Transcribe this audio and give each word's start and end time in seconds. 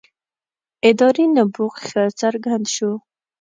ادارې 0.89 1.25
نبوغ 1.35 1.73
ښه 1.87 2.03
څرګند 2.19 2.65
شو. 2.75 2.91